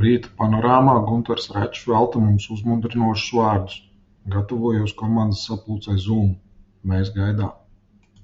Rīta 0.00 0.30
Panorāmā 0.40 0.96
Guntars 1.04 1.46
Račs 1.54 1.86
velta 1.90 2.20
mums 2.24 2.48
uzmundrinošus 2.56 3.30
vārdus. 3.38 3.76
Gatavojos 4.34 4.92
komandas 4.98 5.46
sapulcei 5.46 5.96
Zūm. 6.08 6.28
Mēs 6.92 7.14
gaidām. 7.16 8.22